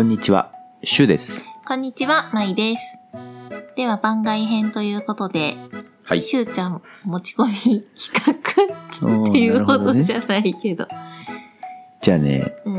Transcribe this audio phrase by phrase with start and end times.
[0.00, 0.50] こんにちは、
[0.82, 1.44] シュです。
[1.68, 2.98] こんにちは、まいです。
[3.76, 5.58] では番外編ということで、
[6.04, 6.22] はい。
[6.22, 8.34] しゅうちゃん持ち込み企
[8.98, 10.88] 画っていうほどじゃないけど、
[12.00, 12.74] じゃあね、うん。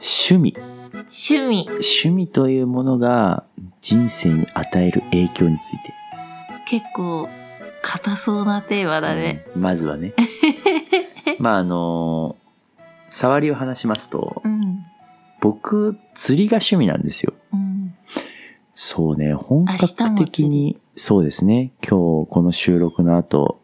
[0.00, 0.56] 趣味。
[0.94, 3.44] 趣味、趣味というものが
[3.82, 5.92] 人生に与える影響について。
[6.66, 7.28] 結構
[7.82, 9.44] 硬そうなテーマだね。
[9.54, 10.14] うんまずはね。
[11.38, 12.38] まああの
[13.10, 14.86] 触りを話しますとう、ん。
[15.42, 17.34] 僕、釣りが趣味なんですよ。
[17.52, 17.94] うん。
[18.74, 23.60] そうね、本格的に、そうですね、今日この収録の後、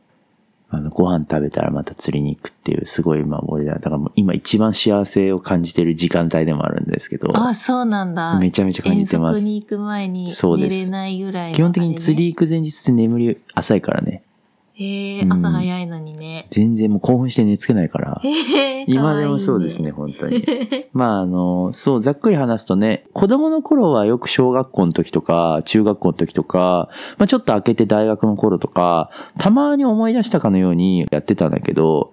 [0.71, 8.39] あの、ご飯食べたらまた釣りに行くっていう、すごい今俺だ、だからもう今一番幸せを感じてる時間帯でもあるんですけど、あ、そうなんだ。
[8.41, 9.39] めちゃめちゃ感じてます。
[9.39, 12.27] 遠足に行く前にそうです寝れないぐらいの、基本的に釣り。
[12.27, 14.25] 行く前日って眠り浅いからね。
[14.79, 16.47] へえ、うん朝早いのにね。
[16.51, 18.21] 全然もう興奮して寝つけないから。
[18.23, 20.45] へえ、 今でもそうですね、本当に。
[20.93, 32.13] まああの、そう、ざっくり話すとね、子供の頃はよく小学校の時とか、中学校の時とか、まあちょっと開けて大学の頃とか、たまに思い出したかのようにやってたんだけど、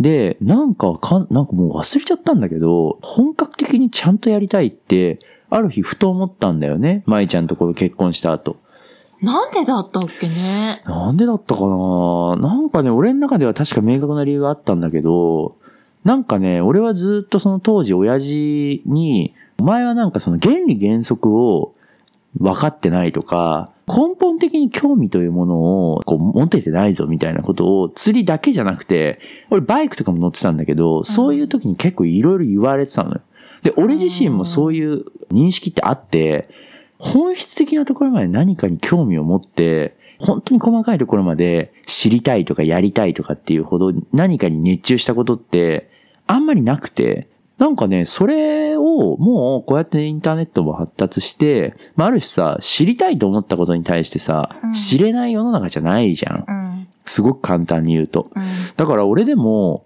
[0.00, 7.04] で、なんかかん、なんかもう忘れちゃったんだけど、本格的にちゃんとやりたいって、ある日ふと思ったんだよね。
[7.06, 8.56] 舞ちゃんところ結婚した後。
[9.22, 10.82] なんでだったっけね？
[10.84, 12.36] なんでだったかな？
[12.36, 15.56] なんかね、俺の中では確か明確な理由があったんだけど、
[16.04, 21.72] なんかね、俺はずっとその当時親父に、お前はなんかその原理原則を
[22.40, 33.20] 分かってないとか、根本的に興味というものをこう持ててないぞみたいなことを釣りだけじゃなくて、俺バイクとかも乗ってたんだけど、そういう時に結構いろいろ言われてたのよ。
[33.62, 36.48] で、俺自身もそういう認識ってあって、
[37.02, 45.90] 本質的なところまで何かに興味を持って、本当に細かいところまで知りたいとかやりたいとかっていうほど何かに熱中したことって
[46.28, 47.28] あんまりなくて、
[47.58, 56.44] なんかね、それをもうこうやってインターネットも発達して、まあ、ある種さ、知りたいと思ったことに対してさ、うん知れない世の中じゃないじゃん。
[56.46, 56.88] うん。
[57.04, 58.30] すごく簡単に言うと。
[58.34, 58.42] うん。
[58.76, 59.84] だから俺でも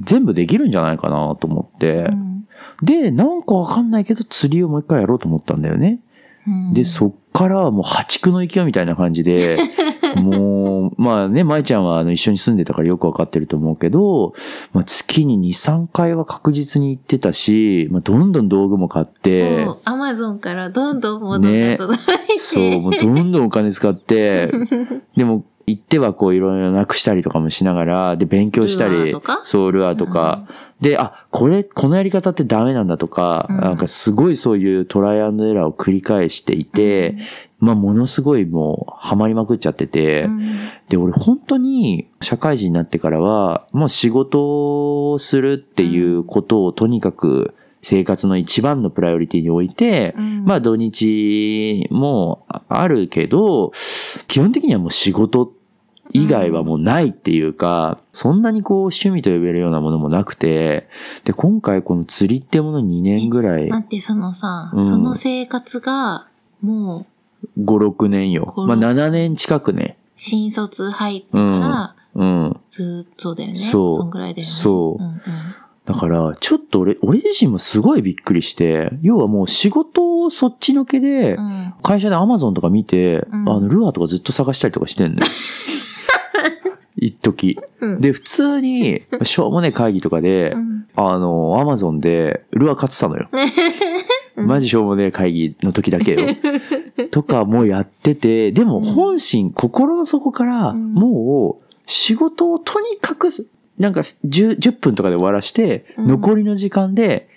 [0.00, 2.34] 全部できるんじゃないかなと思って、うん
[2.82, 6.00] で、なんかわかんないけど釣りをもう一回やろうと思ったんだよね。
[6.46, 6.74] うん。
[6.74, 9.58] で、そっからはもう破竹の勢いみたいな感じで、
[10.16, 14.34] もう、まあね、舞ちゃんはあの一緒に住んでたからよくわかってると思うけど、
[14.72, 24.52] まあ月に2、3回は確実に行ってたし、まあどんどん道具も買ってそ、う、アマゾンからどんどん物が届いて、そう、もうどんどんお金使って、
[25.16, 30.46] でも行ってはこういろいろなくしたりとかもしながら、で勉強したりルアーとか、そう、ルアーとか、
[30.84, 33.56] で、あ、これ、このやり方ってダメなんだとか、うん。
[33.56, 37.16] なんかすごいそういうトライアンドエラーを繰り返していて、
[37.58, 40.68] まあものすごいもうハマりまくっちゃってて、うん。
[40.90, 50.44] で、俺本当に社会人になってからは、もう仕事をするっていうことをとにかく生活の一番のプライオリティに置いて、うん。
[50.44, 53.72] まあ土日もあるけど、
[54.28, 55.50] 基本的にはもう仕事
[56.12, 60.88] 以外はもうないっていうか、そんなにこう趣味と呼べるようなものもなくて、
[61.24, 66.28] で、今回この釣りってもの2年ぐらい、待って、そのさ、うんその生活が、
[66.62, 67.06] も
[67.56, 68.52] う、5、6年よ。
[68.56, 69.96] 5まあ7年近くね。
[70.16, 72.60] 新卒入ってから、うん。
[72.70, 73.56] ずーっとだよね。
[73.56, 74.52] そうそんぐらいだよね。
[74.52, 75.20] そううんうん
[75.84, 85.26] だから、ちょっと俺、俺自身もすごいびっくりして、要はもう仕事をそっちのけで、うん会社でアマゾンとか見て、うんあの、ルアーとかずっと探したりとかしてんのよ。
[87.04, 87.58] 一時。
[87.80, 88.00] うん。
[88.00, 90.86] で、普通に、しょうもねえ会議とかで、うん。
[90.96, 93.28] あの、アマゾンでルアー買ってたのよ。
[94.36, 94.46] うん。
[94.46, 96.20] マジしょうもねえ会議の時だけよ。
[97.12, 100.94] とかもやってて、でも本心、心の底から、うん。
[100.94, 103.28] もう、仕事をとにかく、
[103.78, 106.06] なんか10、10分とかで終わらして、うん。
[106.08, 107.28] 残りの時間で、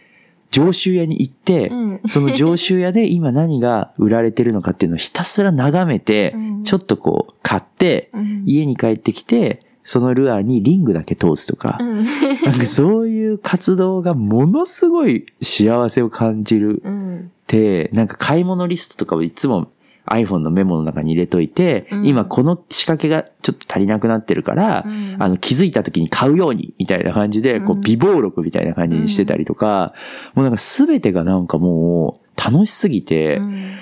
[0.52, 2.02] 上州屋に行って、うん。
[2.08, 6.64] その上州屋で今何が売られてるのかっていうのをひたすら眺めて、うん。
[6.64, 8.44] ちょっとこう、買って、うん。
[8.46, 12.04] 家に帰ってきて、そのルアーにリングだけ通すとか、うん。
[12.04, 17.20] なんかそういう活動がものすごい幸せを感じるうん。
[17.20, 19.72] って、なんか買い物リストとかをいつも
[20.08, 22.08] iPhone のメモの中に入れといて、うん。
[22.08, 25.16] 今この仕掛けがちょっと足りなくなってるから、うん。
[25.20, 29.94] あの気づいた時に買うようにみたいな感じで、こううん備忘録みたいな感じにしてたりとか、
[30.34, 33.76] もうなんか全てがなんかもう楽しすぎて、うん。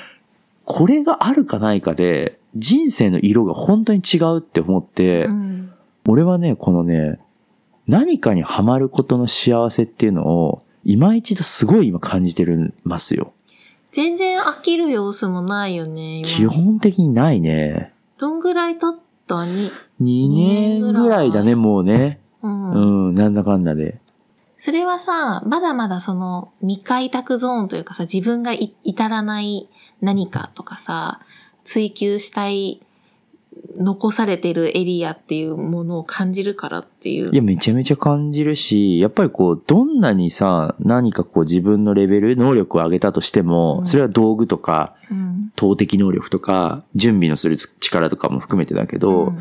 [0.64, 5.72] これがあるかないかで人生の色が本当に違うって思って、うん。
[6.08, 7.20] 俺はね、このね、
[7.88, 13.34] 何かにハマることの幸せっていうのを、今一度すごい今感じてるますよ。
[13.96, 17.94] 全然飽きる様子もないよね、今基本的にないね。
[18.20, 19.46] どんぐらい経った？
[19.46, 19.72] に、
[20.02, 22.20] 2年ぐらいだね、もうね。
[22.44, 23.08] うん。
[23.08, 24.02] うん、なんだかんだで。
[24.58, 29.70] それはさ、まだまだその未開拓ゾーンというかさ、自分がい至らない
[30.02, 31.22] 何かとかさ、
[31.64, 32.82] 追求したい、
[33.78, 37.32] 残されてるエリアっていうものを感じるからっていう。
[37.32, 45.52] いや、めちゃめちゃ感じるし、やっぱりこう、どんなにさ、何かこう自分のレベル、能力を上げたとしても、うんそれは道具とか、うん。
[45.56, 49.40] 投擲能力とか、準備のする力とかも含めてだけど、うん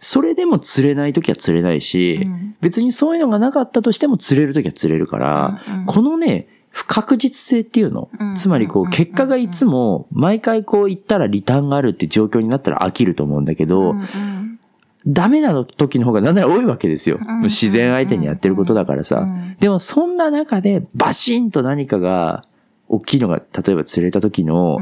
[0.00, 8.10] それでも釣れないときは釣れないし、うん別にそういうのがなかったとしても釣れるときは釣れるから、うんこのね、不確実性っていうの？
[8.18, 14.58] うんつまりこう、うん結果がいつも、毎回こう言ったらリターンがあるって状況になったら飽きると思うんだけど、うんうん
[15.06, 17.18] ダメな時の方がなんなら多いわけですよ。
[17.20, 19.20] うん自然相手にやってることだからさ。
[19.20, 22.44] うんでもそんな中でバシンと何かが、
[22.88, 24.78] 大きいのが、例えば釣れた時の、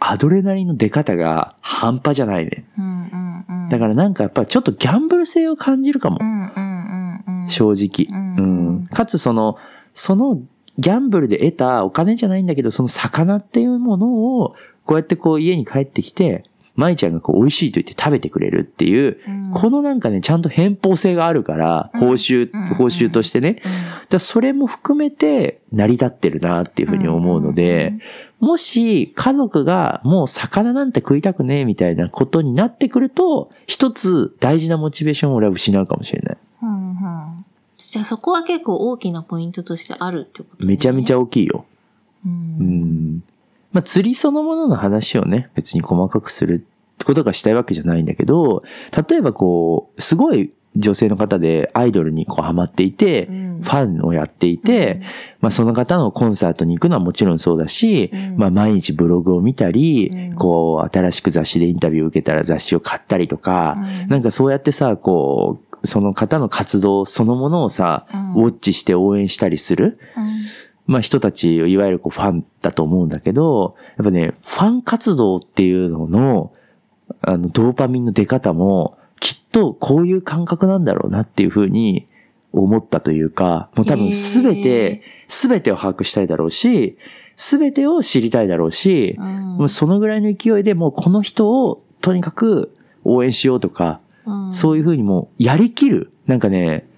[0.00, 2.64] アドレナリンの出方が半端じゃないね。
[3.70, 6.18] だからなんかやっぱりちょっとギャンブル性を感じるかも
[7.48, 8.06] 正直。
[8.10, 8.40] うんう
[8.82, 8.86] ん。
[8.88, 9.58] かつその、
[9.94, 10.40] その
[10.78, 14.06] ギャンブルで得たお金じゃないんだけど、その魚っていうもの
[14.40, 16.44] を、こうやってこう家に帰ってきて、
[16.76, 19.50] 舞ちゃんがこう美味しいと言って食べてくれるっていう、うん。
[19.52, 22.00] このなんかね、ちゃんと偏方性があるから、うん。
[22.00, 23.54] 報酬うん、報酬としてね。
[23.54, 23.70] だか
[24.10, 27.94] らそれも含めて成り立ってるなっていうふうに思うので、
[28.38, 36.36] もし家族がもう魚なんて食いたくねえみたいなことになってくると、一つ大事なモチベーションを俺は失うかもしれない。
[37.86, 41.64] うんうんじゃあそこは結構大きなポイントとしてあるってこと、ね、めちゃめちゃ、ゃ大きいよ。
[42.24, 43.16] ううん。
[43.16, 43.22] ん。
[43.72, 46.66] まあ、釣りそのものの話をね、別に細かくする
[47.04, 48.64] ことがしたいわけじゃないんだけど、
[49.08, 53.46] 例えばこう、すごい女性の方でアイドルにこうハマっていて、うん。
[53.62, 55.00] ファンをやっていて、
[55.40, 58.36] まあその方のコンサートに行くのはもちろんそうだし、うん。
[58.36, 60.34] まあ毎日ブログを見たり、うん。
[60.34, 64.08] こう新しく雑誌でインタビューを受けたら雑誌を買ったりとか、うん。
[64.08, 68.34] なんかそうやってさ、こう、その方の活動そのものをさ、うん。
[68.34, 69.98] ウォッチして応援したりする。
[70.16, 70.30] うん。
[70.86, 76.52] まあ人たちをいわゆるこうファンだと思うんだけど、やっぱね、ファン活動っていうのの、
[77.22, 82.06] あの、ドーパミンの出方も、きっとこういう感覚なんだろうなっていうふうに
[82.52, 86.98] 思ったというか、もう多分すべて、すべてを把握したいだろうし、
[87.36, 89.56] すべてを知りたいだろうしう、ん。
[89.58, 92.74] もうそのぐらいの勢いでもうこの人をとにかく
[93.04, 94.05] 応援しようとか、うん
[94.50, 96.12] そういうふうにもうやりきる。
[96.26, 96.88] なんかね、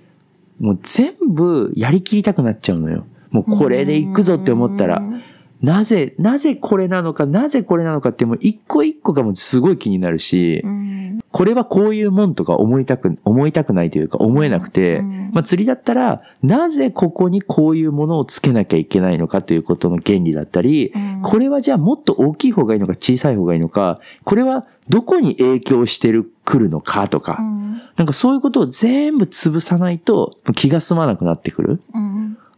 [0.59, 3.07] もう全部やりきりたくなっちゃうのよ。
[3.31, 5.23] もうこれで行くぞって思ったらう、ん
[5.63, 11.19] なぜ、なぜこれなのか、なぜこれなのかってもう一個一個がもうすごい気になるしう、ん。
[11.33, 15.31] これはこういうもんとか思いたく、思いたくないというか思えなくて、うん。
[15.33, 21.23] まあ釣りだったら、なぜここにこういうものをつけなきゃいけないのかということの原理だったり、うん。
[21.23, 27.83] これはじゃあもっと大きい方がいいのか小さい方がいいのか、これはどこに影響してる、くるのかとか、うん。
[27.97, 31.81] なんかそういうことを全部潰さないと気が済まなくなってくる。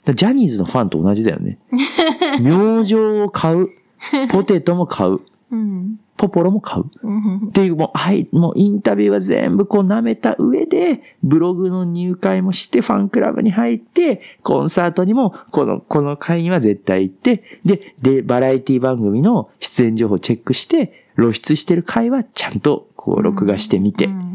[0.05, 1.59] ジャニーズのファンと同じだよね。
[2.41, 3.69] 明星を買う。
[4.31, 5.21] ポテトも買う。
[5.51, 6.85] うんポポロも買う。
[7.03, 24.31] うんっていう、もう、はい、もうインタビューは全部こう舐めた上で、ブログの入会もして、ファンクラブに入って、コンサートにも、この、この会には絶対行って、で、で、バラエティ番組の出演情報チェックして、露出してる回はちゃんと、こう、録画してみて、うん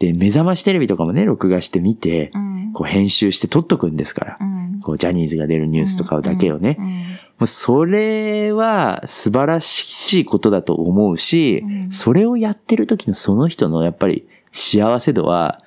[0.00, 4.38] で、目覚ましテレビとかもね、録画してみてう、んこう、編集して撮っとくんですから。
[4.80, 6.76] うんこう、ジャニーズが出るニュースとかだけをね。
[6.78, 7.00] うん
[7.40, 15.62] もうそれは素晴らしいことだと思うし、うんそれをやってる時のその人のやっぱり幸せ度は、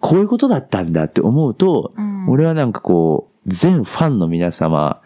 [0.00, 5.02] こういうことだったんだって思うと、うん俺はなんかこう、全ファンの皆様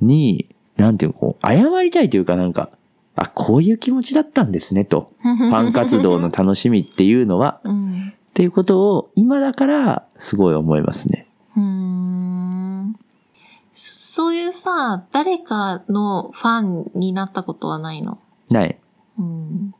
[0.00, 2.70] に、なんていうの、こう、謝りたいというかなんか、
[3.14, 5.12] あ、こういう気持ちだったんですねと。
[5.22, 11.26] ファン活動の楽しみっていうのは、うんっていうことを今だからすごい思いますね。
[11.56, 12.96] うーん
[13.72, 18.18] そそういうさ、誰かのファンになったことはないの？
[18.50, 18.78] ない。
[19.18, 19.74] うん。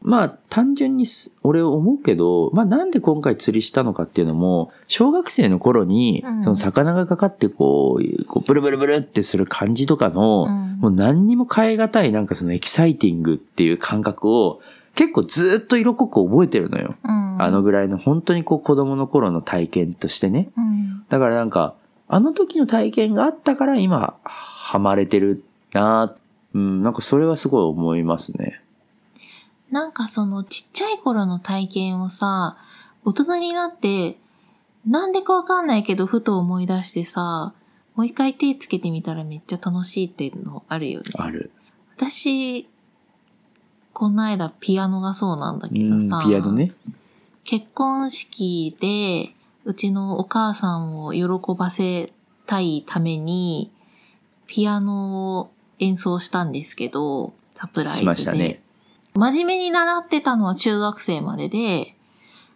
[0.00, 14.60] まあ単純にす俺思うけど、まあなんで今回釣りしたのかっていうのも、小学生の頃にうん、その魚がかかってこう、こうブルブルブルってする感じとかの、うんもう何にも変え難いなんかそのエキサイティングっていう感覚を
[14.94, 16.94] 結構ずっと色濃く覚えてるのよ。
[17.02, 17.42] うん。
[17.42, 20.50] あのぐらいの本当にこう子供の頃の体験としてね。
[20.56, 21.04] うん。
[21.08, 21.74] だからなんか、
[22.08, 26.14] あの時の体験があったから今、ハマれてるな
[26.54, 28.60] うん、なんかそれはすごい思いますね。
[29.70, 32.56] なんかそのちっちゃい頃の体験をさ、
[33.04, 34.16] 大人になって、
[34.86, 37.52] なんでかわかんないけどふと思い出してさ、
[37.94, 41.06] もう一回手つけてみたらめっちゃ楽しいっていうのあるよね。
[41.16, 41.50] ある。
[41.96, 42.66] 私、
[43.92, 46.72] この間ピアノがそうなんだうけどさ、ん、ピアノね。
[47.44, 49.34] 結婚式で、
[49.68, 52.10] うちのお母さんを喜ばせ
[52.46, 53.70] たいために、
[54.46, 58.02] ピアノを演奏したんですけど、サプライズで。
[58.02, 58.62] しましたね。
[59.14, 61.94] 真面目に習ってたのは中学生までで、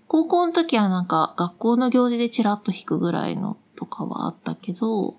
[0.08, 5.14] 高校の時はなんか学校の行事でチラッと弾くぐらいのとかはあったけど、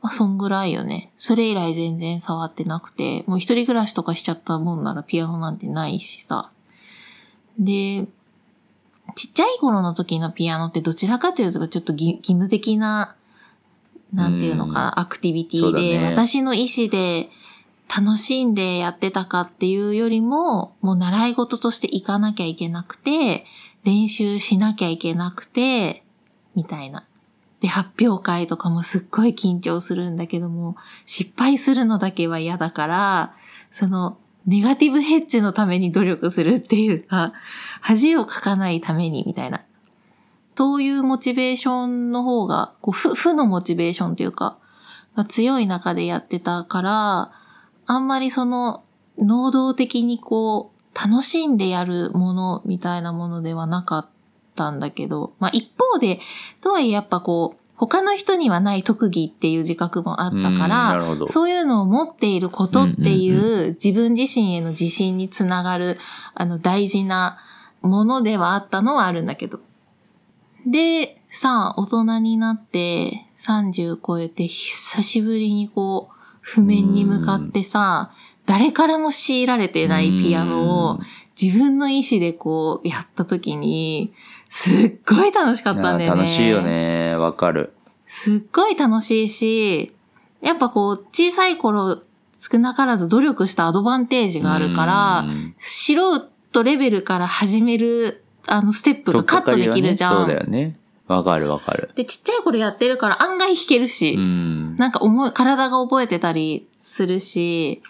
[0.00, 1.10] まあそんぐらいよね。
[1.18, 6.52] それ以来全然触ってなくて、もう一人暮らしとかしちゃったもんならピアノなんてないしさ。
[7.58, 8.06] で、
[9.14, 13.16] ちっちゃい頃の時のピアノってどちらかというとちょっと義義務的な、
[14.12, 17.30] なんていうのかな、アクティビティで、ね私の意思で
[17.94, 23.44] 楽しんでやってたかっていうよりも、もう習い事として行かなきゃいけなくて、
[23.84, 26.04] 練習しなきゃいけなくて、
[26.54, 27.04] みたいな。
[27.60, 33.34] で、発表会とかもすっごい緊張するんだけども、失敗するのだけは嫌だから、
[33.70, 37.34] その、ネガティブヘッジのために努力するっていうか、
[37.82, 39.62] 恥をかかないためにみたいな。
[40.56, 44.56] そういうモチベーションの方が、こう負負のモチベーションというか、
[45.16, 47.32] が強い中でやってたから、
[47.86, 48.84] あんまりその、
[49.18, 54.08] 能動的にこう、楽しんでやるものみたいなものではなかっ
[54.54, 56.20] たんだけど、まあ一方で、
[56.62, 61.28] とはいえやっぱこう、他の人にはない特技っていう自覚もあったから。
[61.28, 65.96] そういうのを持っていることっていう自分自身への自信につながる、
[66.34, 67.38] あの大事な
[67.80, 69.60] ものではあったのはあるんだけど。
[70.66, 78.10] で、さあ、大人になって30超えて久しぶりにこう、譜面に向かってさ、
[78.44, 81.00] 誰からも強いられてないピアノを
[81.40, 84.12] 自分の意思でこうやった時に、
[84.48, 86.22] すっごい楽しかったんだよね。
[86.22, 87.16] 楽しいよね。
[87.16, 87.74] わかる。
[88.06, 89.94] すっごい楽しいし、
[90.40, 92.02] やっぱこう、小さい頃、
[92.40, 95.94] 少なからず努力したアドバンテージがあるから、うん素
[96.50, 100.10] 人レベルから始める、あの、ステップがカットできるじゃん。
[100.10, 100.78] かかねそうだよね。
[101.08, 101.90] わかるわかる。
[101.94, 104.76] で、ちっちゃい頃やってるから案外弾けるし、うん。
[104.76, 107.82] なんか思い、体が覚えてたりするし、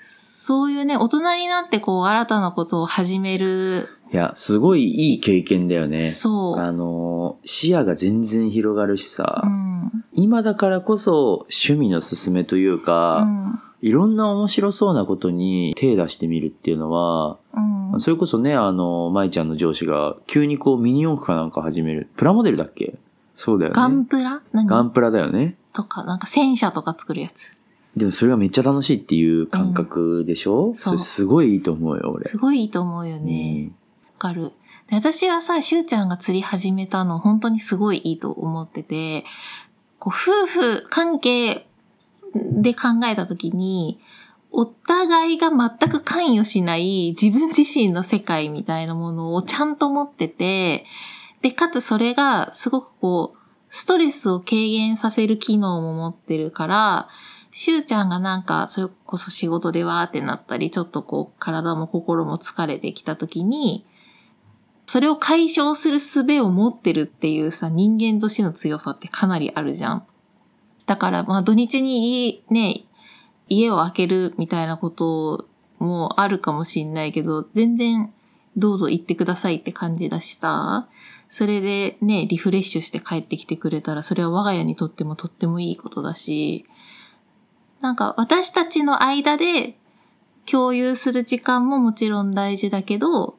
[0.00, 6.10] そういうね、大人になってこう、新たなことを始める、いや、すごいいい経験だよね。
[6.10, 6.58] そう。
[6.58, 10.04] あの、視野が全然広がるしさ、うん。
[10.12, 13.62] 今だからこそ趣味の勧めといううか、ん。
[13.80, 17.38] いろんな面白そうなことに手出してみるっていうのは、
[17.92, 18.00] うん。
[18.00, 22.08] それこそね、あの、舞ちゃんの上司が急にこうミニ四駆かなんか始める。
[22.16, 22.98] プラモデルだっけ？
[23.34, 23.76] そうだよね。
[23.76, 24.42] ガンプラ？
[24.52, 24.66] 何？
[24.66, 25.56] ガンプラだよね。
[25.72, 27.58] とか、なんか戦車とか作るやつ。
[27.96, 32.24] でもそれがめっちゃ楽しいっていう感覚でしょ、そうれすごいいいと思うよ、俺。
[32.26, 33.70] すごいいいと思うよね。
[33.70, 33.76] わ、
[34.22, 34.52] かる。
[34.88, 39.24] で私はさ、しゅうちゃんが釣り始めたの本当にすごいいいと思ってて、
[39.98, 41.66] こう夫婦関係
[42.34, 44.00] で考えたときに、
[44.52, 50.84] お互いが全く関与しない自分自身の世界みたいなものをちゃんと持ってて、
[51.40, 53.38] で、かつそれがすごくこう、
[53.70, 57.08] ストレスを軽減させる機能も持ってるから、
[57.50, 63.86] しゅうちゃんがなんか、それこそ仕事でわーってなったり、ちょっとこう、体も心も疲れてきた時に、
[64.92, 70.06] それを解消する術を持ってるっていうさ、人間としての強さってかなりあるじゃん。
[70.84, 72.84] だから、まあ土日にね、
[73.48, 78.12] 家を開けるみたいなこともあるかもしんないけど、全然
[78.58, 80.86] どうぞ行ってくださいって感じだしさ、
[81.30, 86.66] それでね、リフレッシュして帰ってきてくれたら、それは我が家にとってもとってもいいことだし、
[87.80, 89.74] なんか私たちの間で
[90.44, 93.38] 共有する時間ももちろん大事だけど、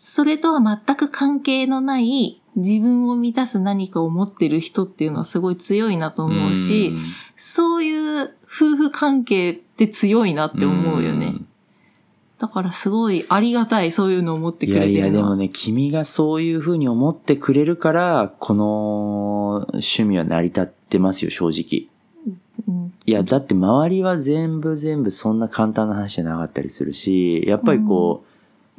[0.00, 6.98] それとは全く関係のない自分を満たす何かを持ってる人っていうのはすごい強いなと思うし、ん
[7.34, 11.34] そういう夫婦関係って強いなって思うよね。
[12.38, 15.24] だからすごいありがたい、そういうのを持ってくれいやいや、てるのは。
[15.30, 21.88] でもね、君がそういう風に思ってくれるから、この趣味は成り立ってますよ、正直。
[22.68, 28.27] うんいや、だって周りは全部全部そんな簡単な話じゃなかったりするし、やっぱりこう、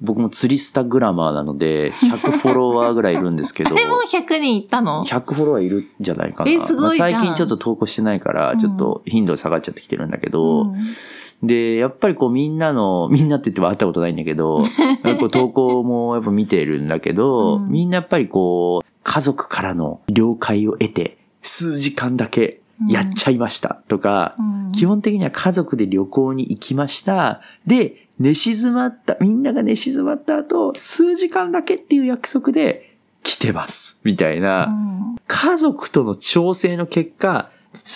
[0.01, 3.71] 僕も釣りスタグラマーなので、100フォロワーぐらいいるんですけど。
[3.75, 6.51] あ、れもう100人いったの？100フォロワーいるんじゃないかな。
[6.51, 11.47] えすごい最近ちょっと投稿してないから、ちょっと頻度下がっちゃってきてるんだけど、うん。
[11.47, 14.63] で、やっぱりこうみんなの、みんなって言っても会ったことないんだけど、
[15.19, 17.69] こう投稿もやっぱ見てるんだけど、うん。
[17.69, 24.71] みんなやっぱりこう、家族からの了解を得て、数時間だけやっちゃいましたとか、うん。
[24.71, 27.41] 基本的には家族で旅行に行きました。
[27.65, 33.99] で、寝静まった、みんなが寝静まった後、数時間だけっていう約束で来てます。
[34.03, 34.65] みたいな。
[34.65, 34.99] うん
[35.31, 37.51] 家族との調整の結果、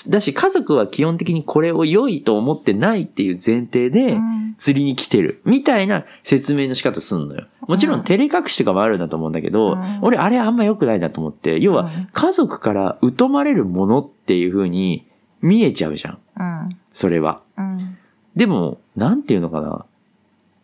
[0.09, 7.47] だし家族は基本的にこれを良いと思ってないっていう前提でうん釣りに来てるみたいな説明の仕方すんのよ。
[7.61, 15.07] もちろうんん照れ隠しとかもあるんだと思うんだけど、うん俺あれあんま良くないなと思って、要はうん家族から疎まれるものっていう風に
[15.41, 16.19] 見えちゃうじゃん。
[16.37, 16.77] うん。
[16.91, 17.41] それは。
[17.57, 17.97] うん。
[18.35, 19.85] でも、なんていうのかな。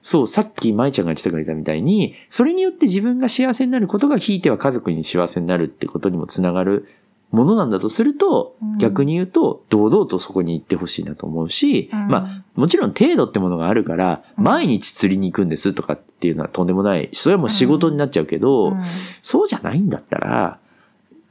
[0.02, 6.88] そう、さっき舞ちゃんが言ってくれたみたいに、それによって自分が幸せになることが、ひいては家族に幸せになるってことにもつながる
[7.32, 8.78] ものなんだとすると、うん。
[8.78, 12.08] 逆に言うと、堂々とそこに行ってほしいなと思うし、うん。
[12.08, 14.44] まあ、もちろん程度ってものがあるから、うん。
[14.44, 17.10] 毎日釣りに行くんですとかっていうのはとんでもない。
[17.14, 18.82] それはもう仕事になっちゃうけど、うん。
[19.22, 20.60] そうじゃないんだったら、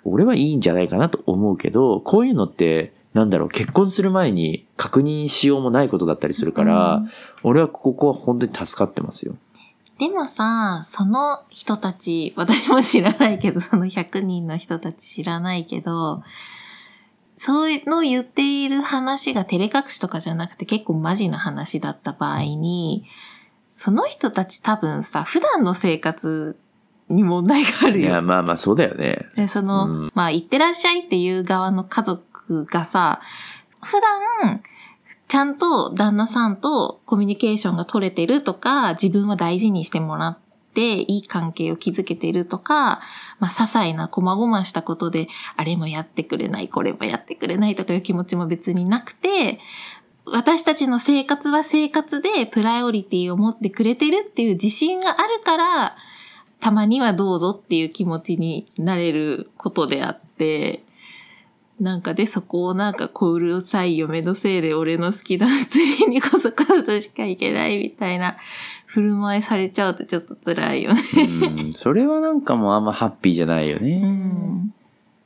[0.05, 7.11] 俺はいいんじゃないかなと思うけど、こういうのって、なんだろう、結婚する前に確認しようもないことだったりするから、うん
[7.45, 9.37] 俺はここは本当に助かってますよ。
[9.99, 16.25] でもさ、その人たち、私も知らないけど、その100人の人たち知らないけど、
[17.37, 23.05] そういうのを言っている話が照れ隠しとかじゃなくて結構マジな話だった場合に、
[23.71, 26.57] その人たち多分さ、普段の生活
[27.09, 28.23] に問題があるいや、よ。
[28.23, 29.27] まあまあそうだよね。
[29.37, 32.23] で、その、うんまあ、行ってらっしゃいっていう側の家族
[32.67, 33.21] がさ、
[33.83, 34.01] 普
[34.39, 34.63] 段、
[35.29, 40.39] ちゃんと旦那さんとコミュニケーションが取れてるとか、自分は大事にしてもらっ
[40.75, 43.01] て、いい関係を築けてるとか、
[43.39, 49.61] まあ、些細な細々したことで、あれもやってくれない、これもやってくれないとかいう気持ちも別になくて、
[50.25, 55.97] 私たちの生活は生活でプライオリティを持ってくれてるっていう自信があるから、
[56.61, 60.85] たまにはどうぞっていう気持ちになれることであって、
[61.81, 68.37] なんかで、そこをなんかこううるさい嫁のせいで俺の好きな釣りにこそこそしか行けないみたいな
[68.87, 71.03] 振る舞いされちゃうとちょっと辛いよね。
[71.15, 74.01] うん、それはなんかもうあんまハッピーじゃないよね。
[74.03, 74.75] うん。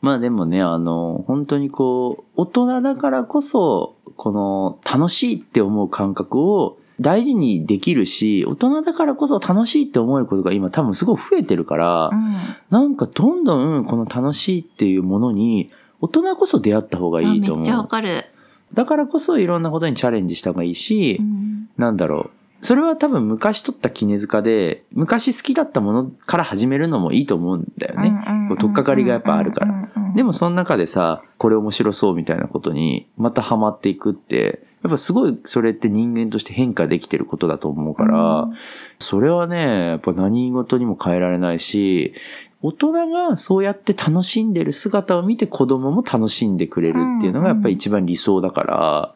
[0.03, 12.37] まあでもね、あの、本当にこう、大人だからこそ、この楽しいって思う感覚を大事にできるし、大人だからこそ楽しいって思えることが今多分すごい増えてるから、うん。
[12.71, 15.71] なんかどんどんこの楽しいっていうものに
[16.03, 17.89] 大人こそ出会った方がいいとあめっちゃわ思う。
[17.89, 18.27] かる。
[18.75, 21.69] だからこそいろんなことにチャレンジした方がいいし、うん。
[21.79, 22.67] なんだろう。
[22.67, 28.49] それは多分昔取った絹塚で、昔好きだったものから始めるのもいいと思うんだよね。
[28.49, 38.49] こう取っかかりがやっぱあるかららでもその中でさ、これ面白そうみたいなことにまたハマっていくって、やっぱすごいそれって人間として変化できてることだと思うから、
[38.99, 42.15] それはね、やっぱ何事にも変えられないし、
[42.63, 49.15] 大人がそうやって楽しんでる姿を見て子供も楽しんでくれるっていうのがやっぱり一番理想だから、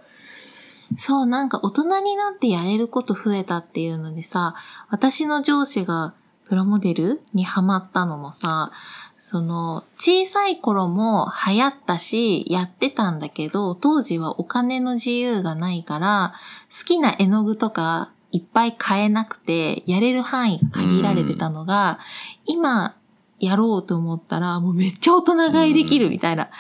[0.97, 4.55] そう、なんか大人になってやれること増えたっていうのでさ、
[4.89, 6.15] 私の上司が
[6.49, 8.71] プラモデルにハマったのもさ、
[9.19, 16.35] その、小さい頃も流行ったし、やってたんだけど、当時はお金の自由がないから、
[16.71, 21.99] 好きな絵の具とかいっぱい買えなくて、やれる範囲が限られてたのが、
[22.45, 22.95] 今、
[23.39, 26.51] やろうと思ったら、もうめっちゃ大人買いできるみたいな。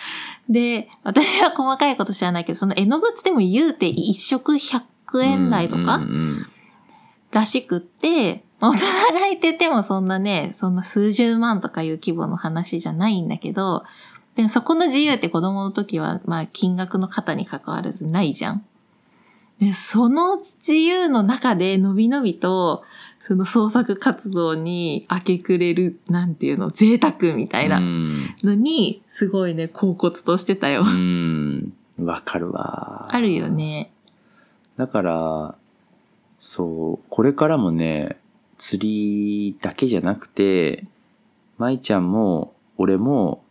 [0.49, 4.83] で、私は細かいこと知らないけど、その絵の具っつっても言うて一色100
[5.23, 6.03] 円台とか
[7.33, 8.87] らしくって、まあ大人
[9.19, 13.85] 買いって言ってもそんなね、そんな数十万とかいう規模の話じゃないんだけど、
[14.37, 18.65] でもそこの自由って子供の時は、まあ金額の型に関わらずないじゃん。
[19.59, 22.85] で、その自由の中でのびのびと、
[23.19, 30.83] その創作活動に明け暮れる、なんていうの、贅沢みたいなうんのに、すごいね、恍惚としてたよ。
[30.83, 31.73] うん。
[31.99, 33.09] わかるわ。
[33.11, 33.91] あるよね。
[34.77, 35.55] だから、
[36.39, 38.17] そう、これからもね、
[38.59, 40.85] 釣りだけじゃなくて、
[41.59, 43.43] 舞ちゃんも俺も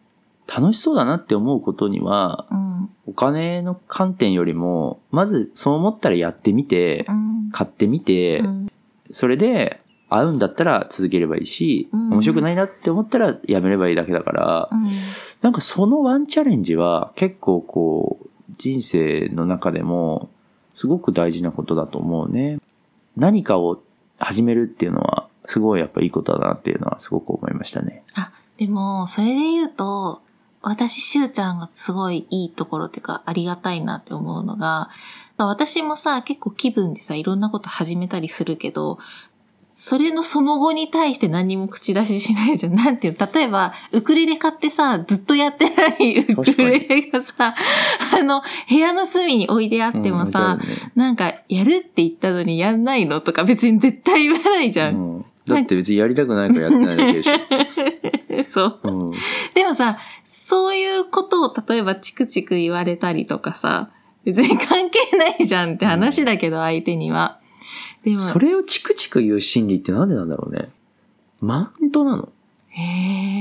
[0.47, 2.89] 楽しそうだなって思うことには、うん。
[3.07, 7.49] お金の観点よりも、まずそう思ったらやってみてう、ん。
[7.51, 8.67] 買ってみて、うん
[9.11, 14.89] それで合うんだったら続ければいいし、うん面白くないなって思ったらやめればいいだけだから、うん
[15.41, 20.29] なんかそのワンチャレンジは結構こう、人生の中でも
[20.73, 22.59] すごく大事なことだと思うね。
[23.15, 23.81] 何かを
[24.17, 28.03] 始めるっていうのはすごいやっぱいいことだなっていうのはすごく思いましたね。
[28.15, 30.21] あ、でも、それで言うと、
[30.61, 34.89] 私、しゅうちゃんがすごいいいところっていうか、ありがたいなって思うのが、
[35.37, 38.99] 私もさ、結構気分でさ、いろんなこと始めたりするけど、
[39.77, 42.75] それのその後に対して何も口出ししないじゃん。
[42.79, 47.53] なんていう例えば、ウクレレ買ってさ、ずっとやってないウクレレがさ、
[48.13, 54.95] あの、部屋の隅に置いてあってもさ、うんねなんか、やるって言ったのにやんないのとか別に絶対言わないじゃん。
[54.95, 57.35] うんだって別にやりたくないからやってないだけでしょ。
[58.49, 58.79] そう。
[58.83, 59.11] うん
[59.53, 63.89] でもさ、そういうことを例えばチクチク言われたりとかさ、
[64.25, 67.39] 別に関係ないじゃんって話だけど、相手には。
[68.03, 70.69] でも、それをチクチク言う心理ってなんでなんだろうね。
[71.39, 72.29] マウントなの
[72.69, 72.81] へ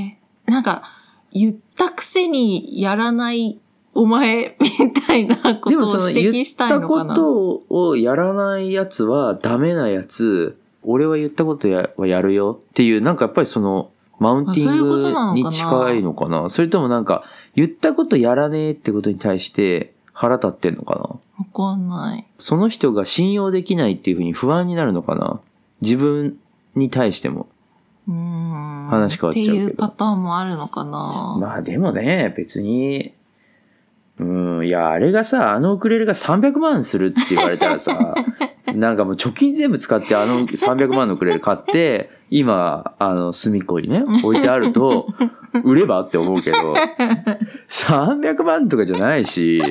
[0.07, 0.17] え。
[0.45, 0.83] なんか、
[1.31, 3.59] 言ったくせにやらない
[3.95, 7.15] お前みたいなことをでもその指言っ摘したいたこのかな。
[7.15, 17.23] とをやらないやつはダメなやつ、俺は言ったことやはやるよっていう、なんかやっぱりその、マウンティングに近いのかなそれともなんか、
[17.55, 21.01] 言ったことやらねえってことに対して腹立ってんのかな？
[21.01, 21.19] わ
[21.53, 22.25] かんない。
[22.39, 25.41] その人が信用できないっていうふうに不安になるのかな？
[25.81, 26.37] 自分
[26.73, 27.47] に対しても。
[28.07, 28.87] うーん。
[28.87, 31.37] 話変わっちゃうけどっていうパターンもあるのかな？
[31.39, 33.13] まあでもね、別に、
[34.17, 34.23] う
[34.61, 38.15] ん、いや、あれがさ、あのウクレレが300万するって言われたらさ、
[38.73, 45.07] なんかもう貯金全部使ってあの300万のウクレレ買って、今、あの、隅っこにね、置いてあると、
[45.63, 46.73] 売ればって思うけど、
[47.69, 49.61] 300万とかじゃないし、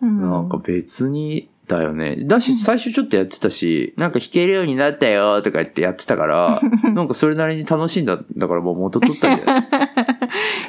[0.00, 0.30] うん。
[0.30, 2.16] なんか別に、だよね。
[2.24, 6.60] だし、最初ちょっとやってたし、なんか弾けるようになったよとか言ってやってたから、
[6.94, 9.62] なんかそれなりに楽しいんだ、だからもう元取ったんじゃない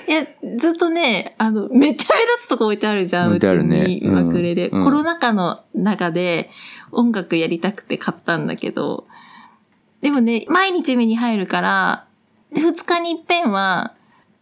[0.08, 3.82] いや、ずっとね、あの、めっちゃ目立つとこ置いてあるじゃん、置いてあるね。
[3.82, 4.84] うちに、うんウクレレ、うん。
[4.84, 6.50] コロナ禍の中で
[6.92, 9.06] 音楽やりたくて買ったんだけど、
[10.02, 12.06] でもね、毎日目に入るから、
[12.52, 13.94] 二日に一遍は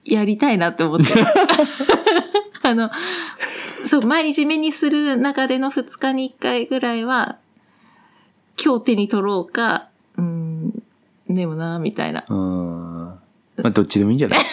[0.03, 1.25] やりたいなって思ってる。
[2.63, 2.89] あの、
[3.85, 7.37] そう、毎日目にする中での二日に一回ぐらいは、
[8.63, 10.71] 今日手に取ろうか、うん、
[11.29, 12.25] でもな、みたいな。
[12.27, 13.05] うーん。
[13.05, 13.19] ま
[13.65, 14.39] あ、どっちでもいいんじゃない？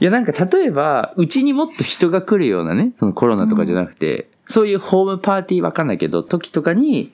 [0.00, 7.12] いや、なんか例えば、うちにもっと人が来るようなね、そのコロナとかじゃなくて、そういうホームパーティーわかんないけど、時とかに、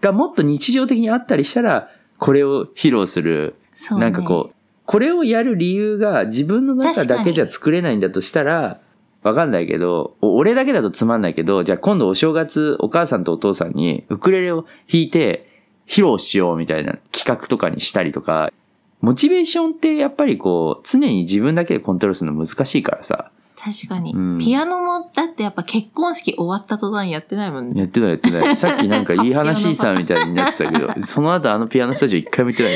[0.00, 4.04] がもっと日常的にあったりしたら、これを披露する、そう、ね。
[4.04, 4.54] なんかこう、
[4.86, 8.80] これをやる理由が自分の中だけじゃ作れないんだとしたら、
[9.22, 15.48] わかんないけど、お俺だけだとつまんないけど、じゃあ今度お正月お母さんとお父さんにウクレレを弾いて
[15.86, 18.52] 披露しようみたいな企画とかにしたりとか、
[19.00, 23.30] モチベーションってやっぱりこう、常に自分だけでコントロールするの難しいからさ。
[23.72, 27.80] 確かに、うんピアノもだってやっぱ結婚式終わった途端やってないもんね。
[27.80, 28.56] やってないやってない。
[28.58, 32.72] さっきなんかいい話さみたいになってたけど、 その後あのピアノスタジオ一回も行ってない。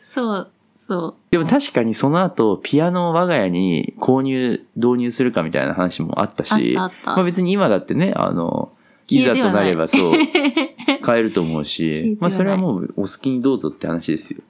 [0.00, 6.46] そう、そでも確かにその後、ピアノを我が家に購入、導入するかみたいな話もあったう。
[6.46, 6.74] し。
[6.74, 8.72] まあ別に今だってね、あの、
[9.08, 10.12] いざとなればそう、
[11.02, 14.42] 買えると思うしまあそれはもうお好きにどうぞって話ですよ。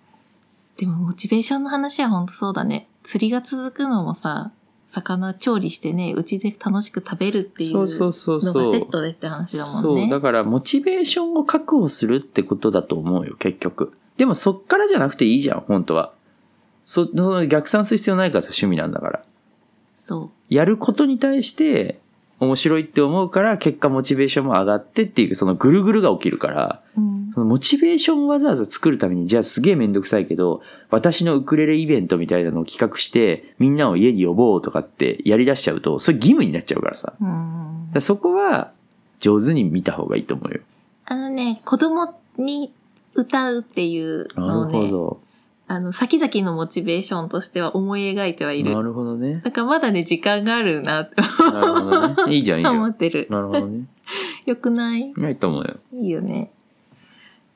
[0.76, 2.86] でもモチベーションの話は本当そうだね。
[3.02, 4.52] 釣りが続くのもさ、
[4.84, 10.08] 魚調理してね、うちで楽しく食べるっていうそうそうそうそうのがセットでって話だもんそう、ね。
[10.08, 13.92] だからモチベーションを確保するってことだと思うよ、結局。
[14.16, 16.12] でもそっからじゃなくていいじゃん、本当は。
[16.84, 17.06] そ、
[17.46, 19.24] 逆算する必要ないからさ、趣味なんだから。
[19.92, 22.00] そやることに対して
[22.40, 27.00] 面白いって思うから、結果モチベーションも上がってっていう、そのぐるぐるが起きるから、う。
[27.00, 27.30] うん。
[27.34, 37.12] そのモチベーションをわざわざ作るために、じゃあすげえめんどくさいけど、私のウクレレイベントみたいなのを企画して、みんなを家に呼ぼうとかってやり出しちゃうと、それ義務になっちゃうからさ。
[37.20, 37.60] うん
[37.92, 38.72] らそこは、
[39.20, 40.60] 上手に見た方がいいと思うよ。
[41.06, 42.72] あのね、子供に
[43.14, 45.20] 歌うっていうのなをね、るほど。
[45.72, 48.74] あの、先々のモチベーションとしては思い描いてはいる。
[48.74, 49.40] なるほどね。
[49.44, 52.34] だからまだね、時間があるなってなるほどね。
[52.34, 52.76] いいじゃん、いいじゃん。
[52.78, 53.28] 思ってる。
[53.30, 53.84] なるほどね。
[54.46, 55.02] よくない？
[55.02, 55.76] いいと思うよ。
[55.94, 56.50] いいよね。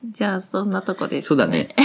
[0.05, 1.75] じゃあ、そんなとこです、そうだね。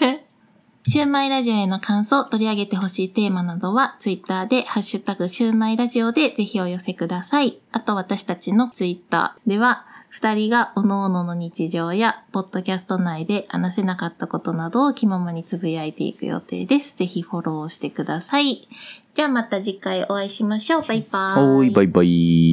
[0.86, 7.58] シューマイラジオへの感想、取り上げてほしいテーマなどは、ツイッターで、ハッシュタグシューマイラジオでぜひお寄せください。
[7.72, 16.96] あと私たちのツイッターでは、二人が各々の日常や、ポッドキャスト内で話せなかったことなどを気ままにつぶやいていく予定です。
[16.96, 18.68] ぜひフォローしてください。
[19.14, 20.82] じゃあまた次回お会いしましょう。
[20.82, 21.42] バイバイ。
[21.42, 22.50] はい、バイバイ。